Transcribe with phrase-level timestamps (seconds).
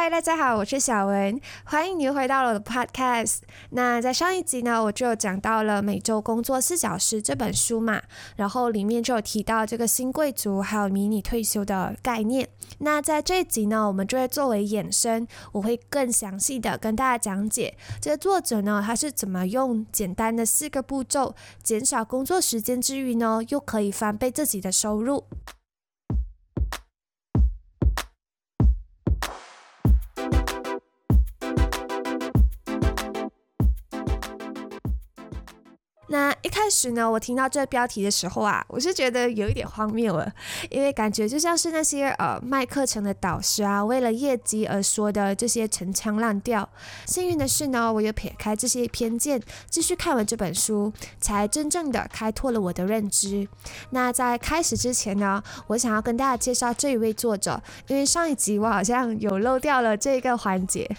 [0.00, 3.40] 嗨，大家好，我是小文，欢迎你回到我的 podcast。
[3.72, 8.00] 那在上一集呢，我就讲到了每周工作四小时这本书嘛，
[8.36, 12.48] 然后里面就有提到这个新贵族还有迷你退休的概念。
[12.78, 25.24] 那在这一集呢，我们就会作为衍生，我会更详细的跟大家讲解这个作者呢，他是怎么用简单的四个步骤，减少工作时间之余呢，又可以翻倍自己的收入。
[36.10, 40.32] 那一开始呢，我听到这标题的时候啊，我是觉得有一点荒谬了，
[40.68, 46.68] 因为感觉就像是那些呃卖课程的导师啊，为了业绩而说的这些陈腔滥调。
[47.06, 53.46] 幸运的是呢，我有撇开这些偏见，继续看完这本书，才真正的开拓了我的认知。
[53.90, 60.90] 那在开始之前呢，我想要跟大家介绍这一位作者，因为上一集我好像有漏掉了这个环节。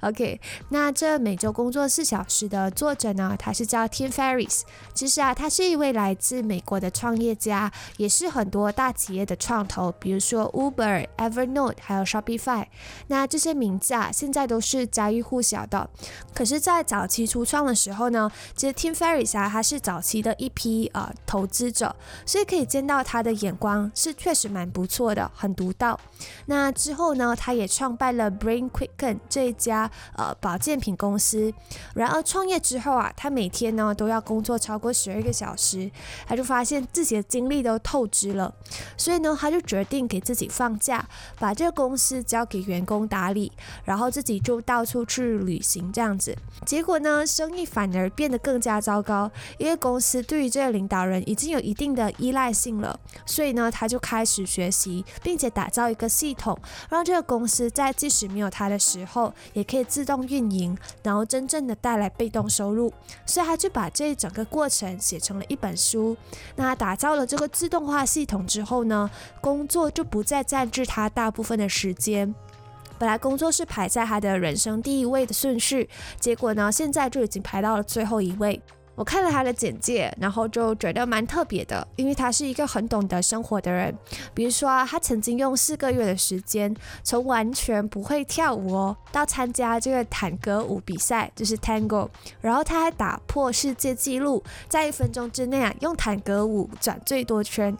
[0.00, 0.38] OK，
[0.68, 4.49] 那这每周工作四小时的作者呢，他是叫 Tim Ferriss。
[4.92, 12.66] 其实啊，他是一位来自美国的创业家，也是很多大企业的创投，比如说 Uber、Evernote，还有 Shopify。
[13.06, 15.88] 那这些名字啊，现在都是家喻户晓的。
[16.34, 21.94] 可是，在早期初创的时候呢，其实 Tim Ferriss 啊，他是早期的一批呃投资者，
[22.26, 25.98] 所以可以见到他的眼光是确实蛮不错的，很独到。
[26.46, 31.54] 那之后呢，他也创办了 Brain Quicken 这一家呃保健品公司。
[31.94, 34.39] 然而创业之后啊，他每天呢都要工。
[34.40, 35.90] 工作超过十二个小时，
[36.26, 38.50] 他就发现自己的精力都透支了，
[38.96, 41.06] 所以呢，他就决定给自己放假，
[41.38, 43.52] 把这个公司交给员工打理，
[43.84, 46.34] 然后自己就到处去旅行这样子。
[46.64, 62.90] 结果呢，生意反而变得更加糟糕，因为公司对于这个领导人已经有一定的依赖性了，所以呢，他就开始学习，并且打造一个系统，让这个公司在即使没有他的时候，也可以自动运营，然后真正的带来被动收入。
[63.26, 64.29] 所以他就把这一整。
[64.30, 66.16] 整个过程写成了一本书。
[66.54, 69.10] 那打造了这个自动化系统之后呢，
[69.40, 72.32] 工作就不再占据他大部分的时间。
[72.96, 75.88] 本来工作是排在他的人生第一位的顺序，
[76.20, 78.62] 结果呢，现在就已经排到了最后一位。
[79.00, 83.96] 我看了他的简介，然后就觉得蛮特别的，因为他是一个很懂得生活的人。
[84.34, 92.10] 比如说，他曾经用四个月的时间，从完全不会跳舞哦，到参加这个坦格舞比赛，就是 Tango，
[92.42, 97.74] 然后他还打破世界纪录，在一分钟之内啊，用坦格舞转最多圈。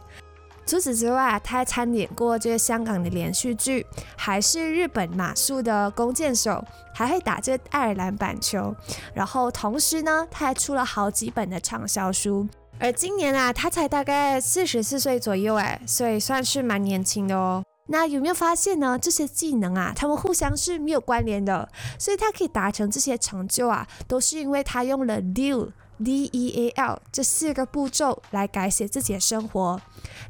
[0.71, 6.63] 除此之外，他还参演过这个香港的连续剧，还是日本马术的弓箭手，
[6.95, 8.73] 还会打这爱尔兰板球。
[9.13, 12.47] 然后同时呢，他还出了好几本的畅销书。
[12.79, 17.61] 而今年啊，他才大概四十四岁左右，哎，所以算是蛮年轻的哦。
[17.87, 18.97] 那有没有发现呢？
[18.97, 21.67] 这些技能啊，他们互相是没有关联的，
[21.99, 25.69] 所以他可以达成这些成就啊，都是因为他用了 deal。
[26.03, 29.79] D E A L 这四个步骤来改写自己的生活。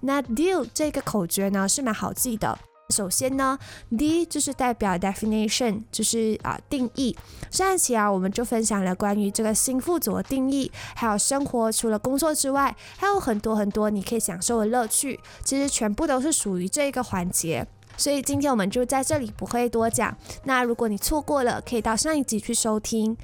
[0.01, 2.57] 那 Deal 这个口诀呢是蛮好记的。
[2.89, 3.57] 首先呢
[3.97, 7.15] ，D 就是代表 definition，就是啊定义。
[7.49, 17.65] 上一期啊我们就分享了关于这个新富足的定义，还有生活除了工作之外，还有很多很多你可以享受的乐趣，其实全部都是属于这一个环节。
[17.95, 20.17] 所以今天我们就在这里不会多讲。
[20.43, 23.15] 那如果你错过了，可以到上一集去收听。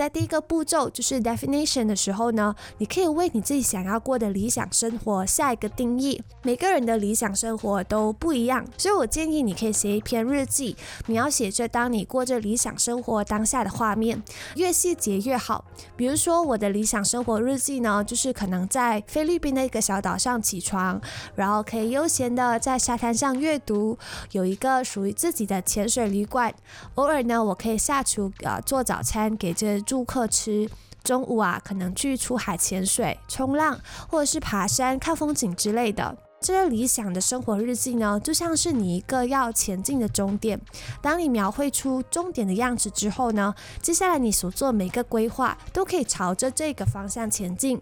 [0.00, 6.22] 在第一个步骤就是 definition 的时候呢，你可以为你自己想要过的理想生活下一个定义。
[6.40, 10.74] 每个人的理想生活都不一样，所以我建议你可以写一篇日记，
[11.06, 14.22] 描写着当你过着理想生活当下的画面，
[14.56, 15.66] 越细节越好。
[15.96, 20.98] 比如说我的理想生活日记呢，就是可能在菲律宾的一个小岛上起床，
[21.34, 23.98] 然后可以悠闲的在沙滩上阅读，
[24.32, 26.54] 有一个属于自己的潜水旅馆，
[26.94, 29.78] 偶尔呢我可以下厨啊做早餐给这。
[29.90, 30.70] 住客吃
[31.02, 33.76] 中午啊，可能去出海潜水、冲浪，
[34.08, 36.16] 或者是爬山看风景之类的。
[36.40, 40.60] 这个理想的生活日记呢，就像是你一个要前进的终点。
[41.02, 47.80] 当你描绘出终点的样子之后呢，接下来你所做每个规划都可以朝着这个方向前进。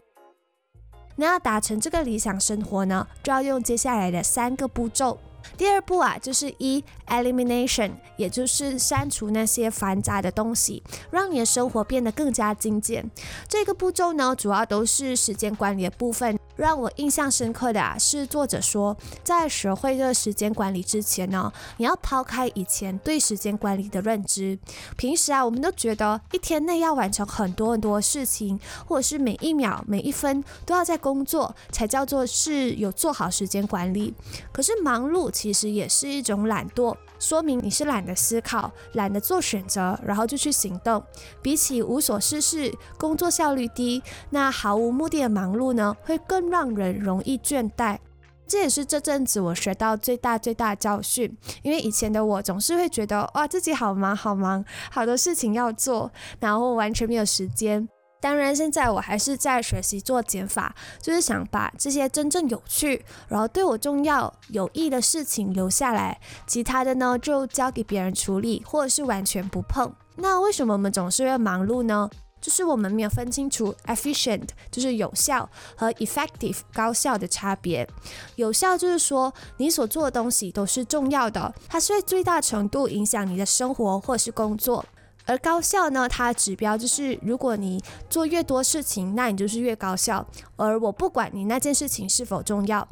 [1.16, 5.18] 那要达成这个理想生活呢，就要用接下来的三个步骤。
[5.56, 13.10] 第二步啊，就是一 elimination，也就是删除那些繁杂的东西，让你的生活变得更加精简。
[13.48, 16.37] 这个步骤呢，主要都是时间管理的部分。
[16.58, 24.58] 让我印象深刻的啊，是作者说，在学会这个时间管理之前呢，你要抛开以前对时间管理的认知。
[24.96, 34.12] 平时啊，我们都觉得一天内要完成很多很多事情，或者是每一秒每一分都要在工作，才叫做是有做好时间管理。
[34.52, 36.96] 可是忙碌其实也是一种懒惰。
[37.18, 41.02] 说明你是懒得思考、懒得做选择，然后就去行动。
[41.42, 47.98] 比起无所事事、工作效率低，那毫无目的的忙碌呢，会更让人容易倦怠。
[48.46, 51.36] 这也是这阵子我学到最大最大的教训。
[51.62, 56.10] 因为以前的我总是会觉得，哇，自己好忙好忙，好多事情要做，
[56.40, 57.88] 然后完全没有时间。
[58.20, 69.92] 当然，现在我还是在学习做减法，就是想把这些真正有趣，然后对我重要、有益的事情留下来，其他的呢就交给别人处理，或者是完全不碰。
[70.16, 72.10] 那为什么我们总是会忙碌呢？
[72.40, 77.88] 就是我们没有分清楚 efficient 就是有效和 effective 高效的差别。
[78.36, 84.84] 有效就是说你所做的东西都是重要的，它是会最大程度影响你的生活或是工作。
[85.28, 86.08] 而高效呢？
[86.08, 90.26] 它指标就是，如果你做越多事情，那你就是越高效。
[90.56, 92.88] 而我不管你那件事情是否重要。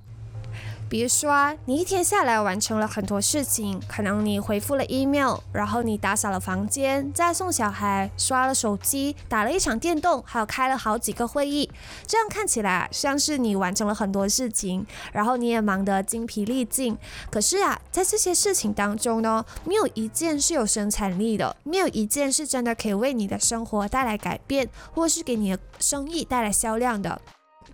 [0.88, 11.68] 比如说，你一天下来完成了很多事情，可能你回复了 email，然后你打扫了房间，再送小孩，刷了手机，打了一场电动，还有开了好几个会议。
[12.06, 16.96] 这样看起来像是你完成了很多事情，然后你也忙得精疲力尽。
[17.30, 27.20] 可是啊，在这些事情当中呢，没有一件是有生产力的，没有一件是真的可以为你的生活带来改变，或是给你的生意带来销量的。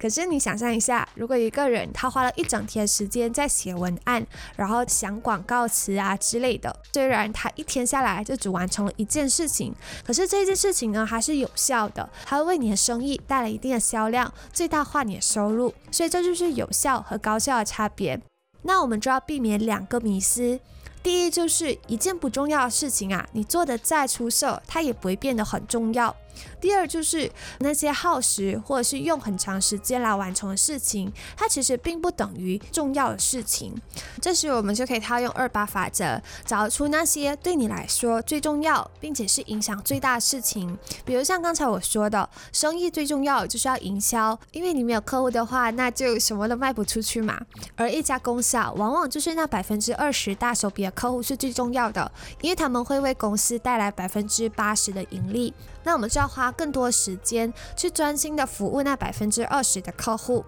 [0.02, 4.26] 可是你想象一下，如果一个人他花了一整天时间在写文案，
[4.56, 9.72] 然后想广告词啊之类的，虽然他一天下来就只完成了一件事情，
[10.04, 15.72] 可是这件事情呢还是有效的，它会为你的生意带来一定的销量，最大化你的收入。
[15.92, 18.20] 所以这就是有效和高效的差别。
[18.62, 20.58] 那我们就要避免两个迷思。
[21.02, 26.14] 第一就是一件不重要的事情啊，你做的再出色，它也不会变得很重要。
[26.60, 27.30] 第二就是
[27.60, 33.74] 那些耗时或者是用很长时间来完成的事情，它其实并不等于重要的事情。
[34.20, 40.78] 这时我们就可以套用二八法则，找出那些对你来说最重要，并且是影响最大的事情。
[41.04, 47.40] 比如像刚才我说的，生意最重要就是要营销，因为你没有客户的话，那就什么都卖不出去嘛。
[47.76, 55.52] 而一家公司啊，往往就是那百分之二十大手笔的客户是最重要的，因为他们会为公司带来百分之八十的盈利。
[55.84, 60.44] 那我们就要花更多时间去专心的服务那百分之二十的客户。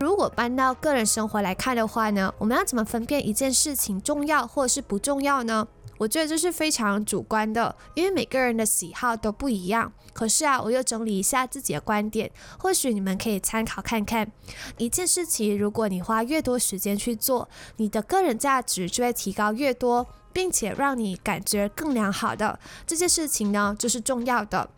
[0.00, 5.68] 如果搬到个人生活来看的话呢，我们要怎么分辨一件事情重要或者是不重要呢？
[5.98, 9.92] 我觉得这是非常主观的，因为每个人的喜好都不一样。
[10.14, 14.32] 可是啊，我又整理一下自己的观点，或许你们可以参考看看。
[14.78, 20.08] 一件事情，如果你花越多时间去做，你的个人价值就会提高越多。
[20.32, 24.68] 并且让你感觉更良好的这件事情呢，就是重要的。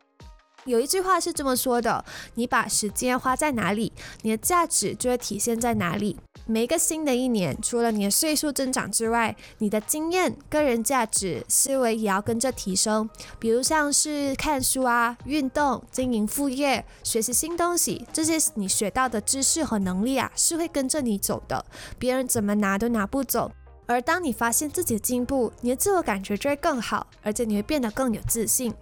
[0.66, 2.02] 有一句话是这么说的：
[2.36, 3.92] 你把时间花在哪里，
[4.22, 6.16] 你的价值就会体现在哪里。
[6.46, 13.08] 每一个新的一年，除了你的岁数增长之外，你的经验、个人价值、思维也要跟着提升。
[13.38, 21.62] 比如像是看书啊、运动、经营副业、学习新东西，这些你学到的知识和能力啊，是会跟着你走的，
[21.98, 23.52] 别人怎么拿都拿不走。
[23.86, 28.74] 而当你发现自己的进步，你的自我感觉就会更好，而且你会变得更有自信。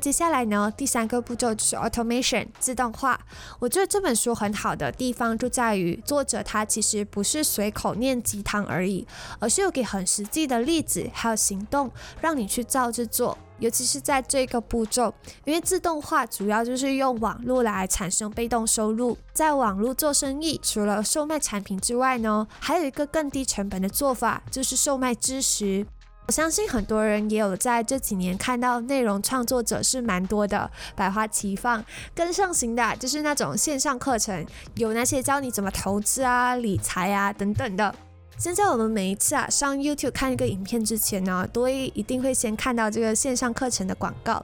[0.00, 3.20] 接下来呢，第三个步骤就是 automation 自动化。
[3.58, 9.06] 我觉得这本书很好的地方就在于，作者他其实不是随口念鸡汤而已，
[9.38, 11.90] 而是有给很实际的例子，还有行动，
[12.22, 13.36] 让你去照着做。
[13.60, 15.14] 尤其是在这个步骤，
[15.44, 19.16] 因为自动化主要就是用网络来产生被动收入。
[19.32, 25.86] 在网络做生意，除了售卖产品之外呢，还有一个更低成本的做法，就是售卖知识。
[26.26, 31.84] 我相信很多人也有在这几年看到内容创作者是蛮多的，百花齐放。
[32.14, 37.92] 更盛行的就是那种线上课程，有那些教你怎么投资啊、理财啊等等的。
[38.40, 44.42] 现在我们每一次啊上 YouTube 看一个影片之前呢，都会一定会先看到这个线上课程的广告。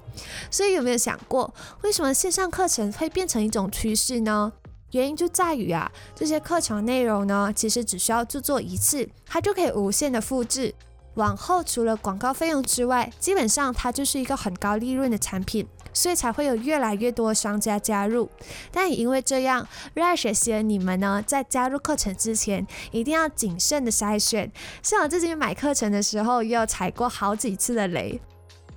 [0.50, 4.52] 所以有没有想过，为什么线上课程会变成一种趋势呢？
[4.90, 10.74] 原因就在于啊，这些课程内容呢，其实只需要制作一次，它就可以无限的复制。
[11.14, 15.66] 往后除了广告费用之外，基本上它就是一个很高利润的产品。
[15.96, 18.28] 所以才会有越来越多商家加入，
[18.70, 24.52] 但也因为这样，热爱学习的你们呢，在加入课程之前，一定要谨慎的筛选。
[24.82, 28.20] 像我自己买课程的时候，也有踩过好几次的雷。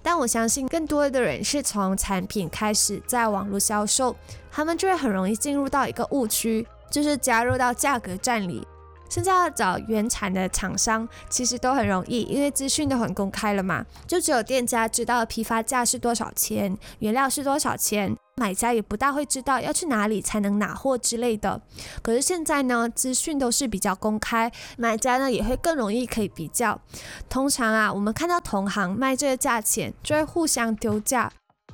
[0.01, 4.15] 但我相信更多的人是从产品开始在网络销售，
[4.49, 8.65] 他们就会很容易进入到一个误区，就是加入到价格战里。
[9.09, 21.59] 现在要找原产的厂商其实都很容易，因为资讯都很公开了嘛，就只有店家知道批发价是多少钱，原料是多少钱，买家也不大会知道要去哪里才能拿货之类的。
[22.03, 26.79] 可是现在呢，资讯都是比较公开，买家呢也会更容易可以比较。
[27.27, 31.31] 通常啊，我们看到同行卖这个价钱，就会互相丢价。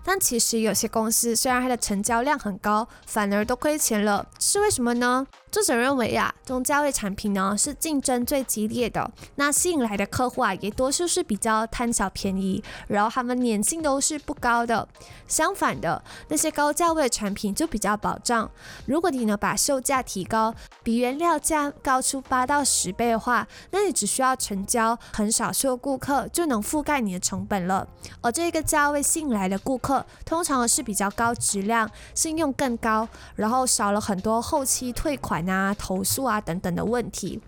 [0.07, 5.25] 但其实有些公司虽然它的成交量很高，反而都亏钱了，是为什么呢？
[5.55, 14.85] 作者认为呀，中价位产品呢是竞争最激烈的，那吸引来的客户啊也多数是比较贪小便宜，然后他们粘性都是不高的。
[15.29, 18.51] 相反的，那些高价位的产品就比较保障。
[18.85, 27.87] 如果你能把售价提高，比原料价高出八到十倍的话，那你只需要成交很少数顾客就能覆盖你的成本了。
[28.19, 33.07] 而这个价位吸引来的顾客，通常是比较高质量、信用更高，
[33.37, 35.44] 然后少了很多后期退款。
[35.49, 37.39] 啊，投诉啊等等的问题，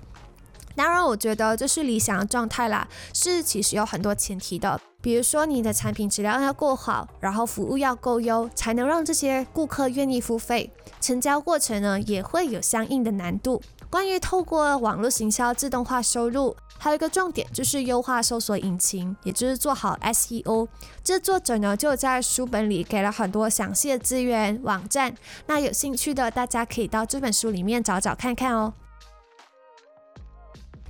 [0.78, 10.72] 当然，我觉得这是理想的状态啦，是其实有很多前提的，比如说你的产品质量要够好，然后服务要够优，才能让这些顾客愿意付费。
[11.02, 13.60] 成交过程呢，也会有相应的难度。
[13.90, 20.68] 关于透过网络行销自动化收入，还有一个重点就是优化搜索引擎，也就是做好 SEO。
[21.04, 25.16] 这作者呢就在书本里给了很多详细的资源网站，
[25.48, 28.74] 那有兴趣的大家可以到这本书里面找找看看哦。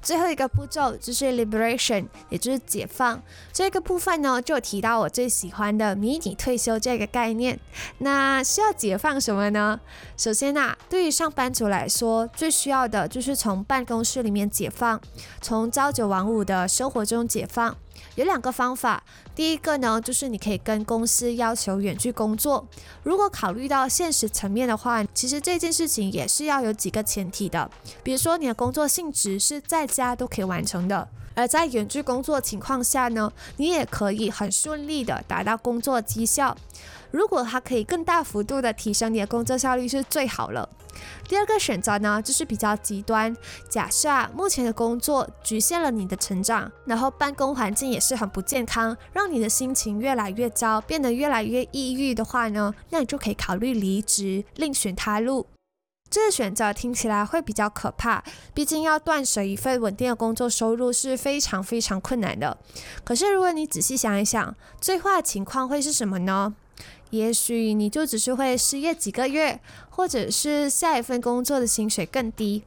[0.07, 3.21] 最后一个步骤就是 liberation，也就是解放。
[3.51, 7.59] 这个部分呢，就提到我最喜欢的迷你退休这个概念。
[7.97, 9.77] 那需要解放什么呢？
[10.15, 15.01] 首先呐，对于上班族来说，最需要的就是从办公室里面解放，
[15.41, 17.75] 从朝九晚五的生活中解放。
[18.15, 19.03] 有两个方法，
[19.37, 22.67] 第一个呢，就是你可以跟公司要求远距工作。
[23.03, 27.69] 如果考虑到现实层面的话，其实这件事情也是要有几个前提的。
[28.01, 36.57] 比如说你的工作性质是在家都可以完成的，而在远距工作情况下呢，你也可以很顺利的达到工作绩效。
[37.11, 40.67] 如果它可以更大幅度的提升你的工作效率，是最好了。
[41.27, 43.35] 第二个选择呢，就是比较极端。
[43.69, 55.47] 假设啊，目前的工作局限了你的成长，然后办公环境也是很不健康，让你的心情越来越糟，变得越来越抑郁的话呢，那你就可以考虑离职，另选他路。
[56.09, 58.23] 这个选择听起来会比较可怕，
[58.53, 62.57] 毕竟要断舍一份稳定的工作收入是非常非常困难的。
[63.03, 66.55] 可是如果你仔细想一想，最坏的情况会是什么呢？
[67.09, 69.59] 也许你就只是会失业几个月，
[69.97, 72.63] 或者是下一份工作的薪水更低。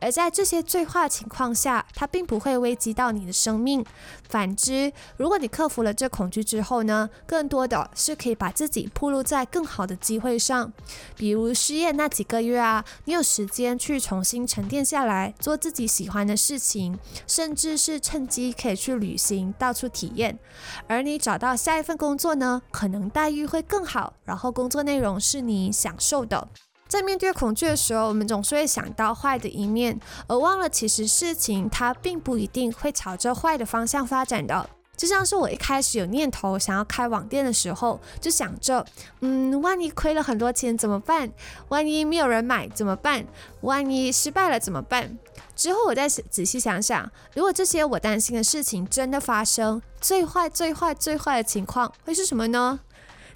[0.00, 3.84] 而在这些最坏情况下，它并不会危及到你的生命。
[4.28, 10.72] 反之，如果你克服了这恐惧之后呢，更多的是可以把自己铺露在更好的机会上。
[11.16, 20.38] 比如失业那几个月啊，你有时间去重新沉淀下来，做自己喜欢的事情，甚至是趁机可以去旅行，到处体验。
[20.86, 26.46] 而你找到下一份工作呢，可能待遇会更好，然后工作内容是你享受的。
[26.86, 29.98] 在面对恐惧的时候，我们总是会想到坏的一面，
[30.28, 34.68] 而忘了其实事情它并不一定会朝着坏的方向发展的。
[34.96, 38.86] 就像是我一开始有念头想要开网店的时候，就想着，
[39.22, 41.32] 嗯，万一亏了很多钱怎么办？
[41.68, 43.26] 万一没有人买怎么办？
[43.62, 45.18] 万一失败了怎么办？
[45.56, 52.78] 之后我再仔细想想，如果这些我担心的事情真的发生，最坏、最坏、最坏的情况会是什么呢？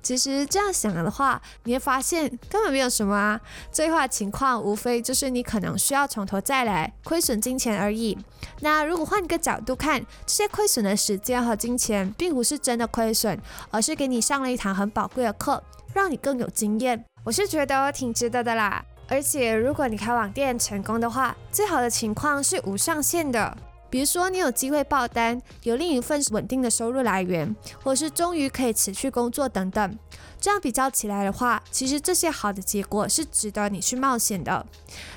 [0.02, 3.40] 其实这样想的话，你会发现根本没有什么啊。
[3.70, 8.16] 最坏情况无非就是你可能需要从头再来，亏损金钱而已。
[8.60, 13.38] 那如果换一个角度看，这些亏损的时间和金钱，并不是真的亏损，
[13.70, 15.62] 而是给你上了一堂很宝贵的课，
[15.92, 17.04] 让你更有经验。
[17.24, 18.84] 我是觉得挺值得的啦。
[19.10, 23.56] 而且如果你开网店成功的话，最好的情况是无上限的。
[23.90, 29.98] 比如说，你有机会爆单，有另一份稳定的收入来源，或是终于可以持续工作等等，
[30.40, 34.66] 这样比较起来的话，其实这些好的结果是值得你去冒险的。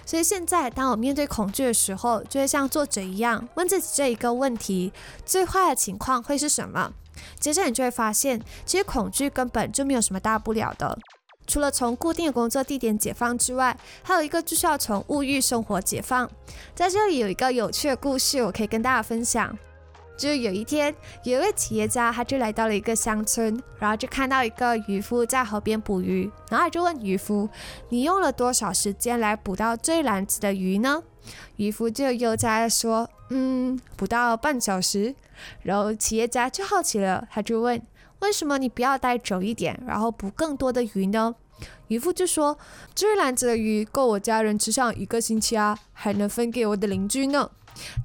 [0.06, 4.94] 所以现在，当我面对恐惧的时候，就会像作者一样问自己这一个问题：
[5.25, 6.94] 最坏的情况会是什么？
[7.40, 10.98] 接着你就会发现，其实恐惧根本就没有什么大不了的。
[11.51, 16.31] 除了从固定的工作地点解放之外，还有一个就是要从物欲生活解放。
[16.74, 19.53] 在这里有一个有趣的故事，我可以跟大家分享。
[20.17, 27.50] 就有一天，有一位企业家，他就来到了一个乡村，然后就看到一个渔夫在河边捕鱼，然后就问渔夫
[27.89, 31.03] ：“你用了多少时间来捕到这篮子的鱼呢？”
[31.58, 35.13] 渔夫就悠哉地说：“嗯，不到半小时。”
[35.63, 37.81] 然后企业家就好奇了，他就问。
[38.22, 41.36] 为什么你不要带久一点，然后捕更多的鱼呢？
[41.90, 42.58] 渔夫就说
[42.96, 47.51] ：“这篮子的鱼够我家人吃上一个星期啊，还能分给我的邻居呢。”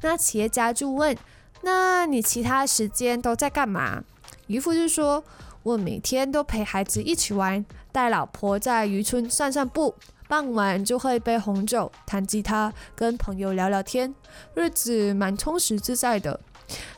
[0.02, 1.16] 那企业家就问
[1.62, 4.02] ：“那你其他时间都在干嘛？”
[4.48, 5.24] 渔夫就说
[5.62, 9.94] ：“我每天都陪孩子一起玩，带老婆在渔村散散步，
[10.28, 14.14] 傍晚就喝一杯红酒，弹吉他，跟朋友聊聊天，
[14.54, 16.40] 日子蛮充实自在的。”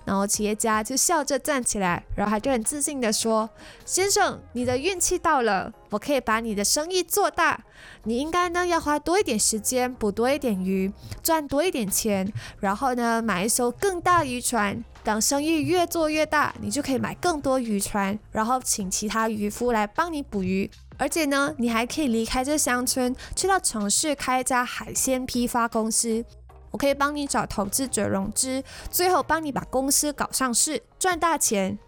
[0.05, 3.49] 然后企业家就笑着站起来，然后他就很自信地说
[3.85, 7.63] ：“先生，你的运气到了，我可以把你的生意做大。
[8.05, 14.83] 你应该呢要花多一点时间捕多一点鱼，赚多一点钱，然后呢买一艘更大渔船。
[15.05, 20.71] 等生意越做越大，你就可以买更多渔船，然后请其他渔夫来帮你捕鱼。
[20.99, 26.25] 而且呢，你还可以离开这乡村，去到城市开一家海鲜批发公司。”
[26.71, 31.79] 我可以帮你找投资者融资，最后帮你把公司搞上市，赚大钱。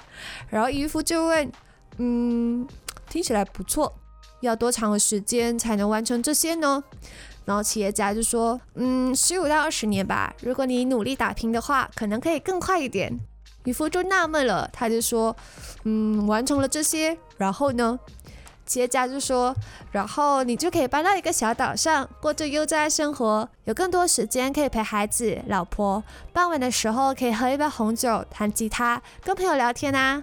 [0.48, 1.50] 然后渔夫就问
[1.98, 2.66] ：“嗯，
[3.08, 3.92] 听起来不错，
[4.40, 6.82] 要多长的时间才能完成这些呢？”
[7.46, 10.34] 然后企业家就说：“嗯，十五到二十年吧。
[10.42, 13.18] 如果你努力打拼的话，可能可以更快一点。”
[13.64, 15.36] 渔夫就纳闷了，他就说
[15.84, 17.98] ：“嗯，完成了这些，然后呢？”
[18.70, 19.52] 企业家就说
[19.90, 26.00] ：“然后你就可以搬到一个小岛上，过着悠哉生活，有更多时间可以陪孩子、老婆。
[26.32, 30.22] 傍晚的时候可以喝一杯红酒，弹吉他，跟朋友聊天啊。”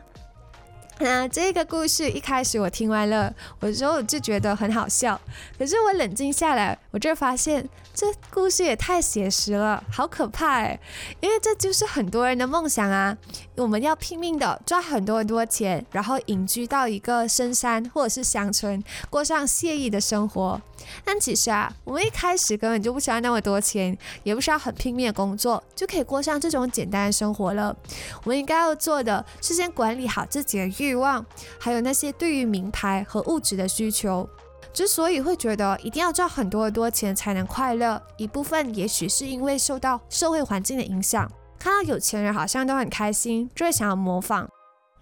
[0.99, 5.19] 那这个故事一开始我听完了，我之后就觉得很好笑。
[5.57, 10.79] 可是我冷静下来，我就发现这故事也太写实了，好可怕哎！
[11.19, 13.15] 因为这就是很多人的梦想啊。
[13.55, 20.59] 我们要拼命的赚很多很多钱，然后隐居到一个深山或者是乡村，过上惬意的生活。
[21.03, 27.75] 但其实啊，我们一开始根本就不需要那么多钱，也不需要很拼命的工作，就可以过上这种简单的生活了。
[28.23, 31.25] 我们应该要做的是先管理好自己的欲望，
[31.59, 34.27] 还有那些对于名牌和物质的需求。
[34.73, 41.31] 之所以会觉得一定要赚很多很多钱才能快乐，一部分也许是因为受到社会环境的影响。
[41.57, 44.47] 看到有钱人好像都很开心，就会想要模仿。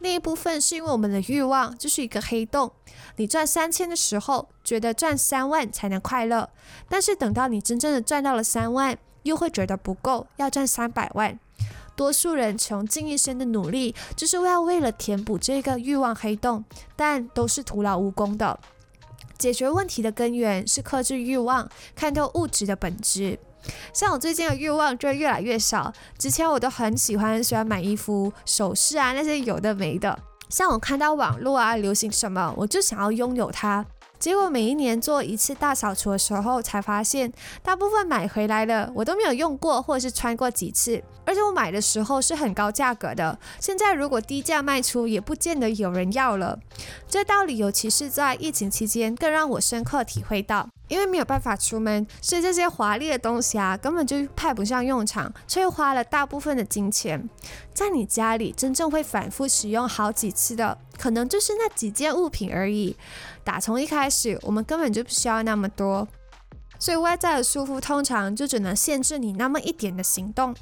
[0.06, 2.72] 另一部分是因为我们的欲望就是一个黑洞。
[3.16, 6.48] 你赚三千的时候，觉得赚三万才能快乐，
[6.88, 11.40] 但是等到你真正的赚到了三万，又会觉得不够，要赚三百万。
[11.96, 16.64] 多数人穷尽一生的努力，就是为了为了填补这个欲望黑洞，
[16.96, 18.60] 但都是徒劳无功的。
[19.40, 23.40] 解决问题的根源是克制欲望，看透物质的本质。
[23.94, 25.94] 像我最近的欲望就越来越少。
[26.18, 30.18] 之前我都很喜欢，喜欢买衣服、首饰啊，那些有的没的。
[30.50, 33.86] 像我看到网络啊流行什么，我就想要拥有它。
[34.18, 41.04] 结果每一年做一次大扫除的时候，才发现大部分买回来的我都没有用过，或者是穿过几次。
[41.26, 46.58] 而且我买的时候是很高价格的，现在如果低价卖出，也不见得有人要了。
[47.10, 50.70] 这道理尤其是在疫情期间，更让我深刻体会到。
[50.88, 57.30] 因为没有办法出门，所以这些华丽的东西啊，根本就派不上用场，却花了大部分的金钱。
[57.74, 62.96] 在你家里真正会反复使用好几次的，可能就是那几件物品而已。
[63.44, 66.08] 打从一开始，我们根本就不需要那么多。
[66.78, 70.54] 所以外在的束缚通常就只能限制你那么一点的行动。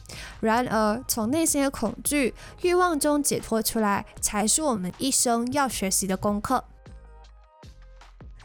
[0.41, 6.63] 然而，从内心的恐惧、欲望中解脱出来，才是我们一生要学习的功课。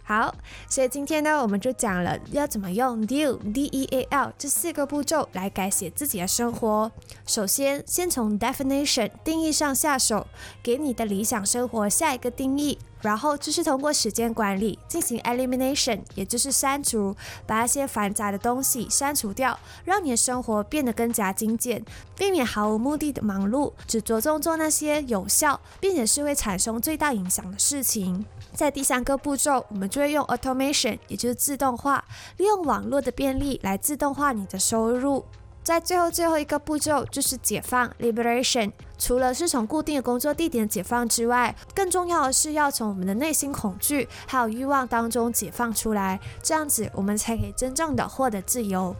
[0.09, 0.35] 好，
[0.71, 6.90] 所以今天呢，我们就讲了要怎么用 deal D E A L 这四个步骤来改写自己的生活。
[7.27, 10.27] 首先，先从 definition 定义上下手，
[10.62, 12.79] 给你的理想生活下一个定义。
[13.01, 17.15] 然后就是通过时间管理进行 elimination，也就是删除，
[17.47, 21.85] 把那些繁杂的东西删除掉，让你的生活变得更加精简，
[22.17, 28.25] 避免毫无目的的忙碌，只着重做那些有效并且是会产生最大影响的事情。
[28.55, 32.05] 在第三个步骤，我们就会用 automation，也就是自动化，
[32.39, 35.25] 利用网络的便利来自动化你的收入。
[35.62, 48.97] 在最后最后一个步骤就是解放 liberation，除了是从固定的工作地点解放之外，更重要的是要从我们的内心恐惧还有欲望当中解放出来，这样子我们才可以真正的获得自由。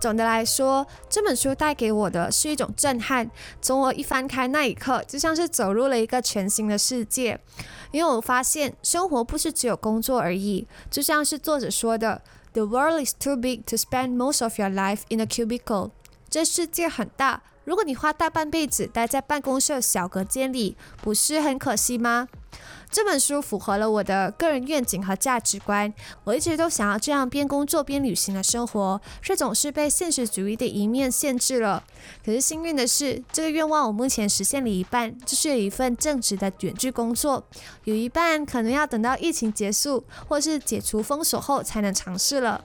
[0.00, 3.30] 总的来说，这本书带给我的是一种震撼。
[3.60, 7.38] 从我一翻开那一刻，就像是走入了一个全新的世界。
[7.92, 10.66] 因为我发现，生活不是只有工作而已。
[10.90, 12.20] 就像是作者说的
[12.52, 15.90] ：“The world is too big to spend most of your life in a cubicle。”
[16.28, 22.28] 这世界很大，如果你花大半辈子待在办公室小隔间里，不是很可惜吗？
[22.92, 25.92] 这本书符合了我的个人愿景和价值观。
[26.24, 31.82] 我一直都想要这样边工作边旅行的生活，却总是被现实主义的一面限制了。
[32.22, 37.42] 可是幸运的是，这个愿望我目前实现了一半，就是有一份正直的远距工作，
[37.84, 42.62] 有一半可能要等到疫情结束或是解除封锁后才能尝试了。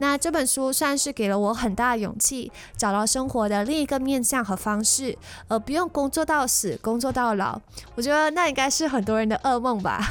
[0.00, 7.60] 那这本书算是给了我很大的勇气，找到生活的另一个面向和方式，而不用工作到死，工作到老。
[7.94, 10.02] 我觉得那应该是很多人的噩梦吧。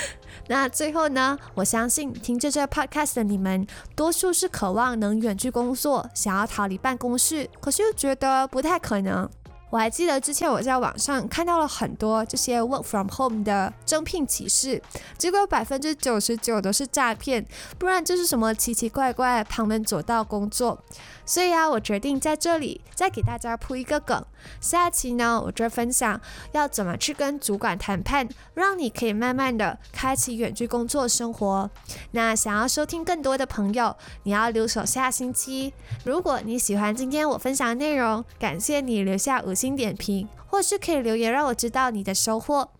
[0.48, 9.28] 那最后呢，我相信听着这 podcast 的你们，多数是渴望能远距工作，想要逃离办公室，可是又觉得不太可能。
[9.70, 14.82] 我还记得之前我在网上看到了很多这些 work from home 的征聘启事，
[15.18, 17.44] 结果百分之九十九都是诈骗，
[17.78, 20.82] 不然就是什么奇奇怪怪旁门左道工作。
[21.28, 24.24] 所以啊，我决定在这里再给大家铺一个梗。
[24.62, 26.18] 下期呢，我就分享
[26.52, 31.70] 要怎么去跟主管谈判，让你可以慢慢的开启远距工作生活。
[32.12, 35.74] 那想要收听更多的朋友，你要留守下星期。
[36.02, 42.70] 如果你喜欢今天我分享的内容，感谢你留下五星点评，或是可以留言让我知道你的收获。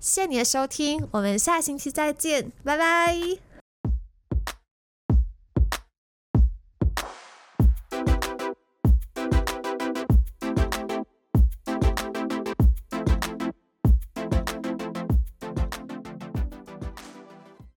[0.00, 3.47] 谢谢你的收听，我们下星期再见，拜拜。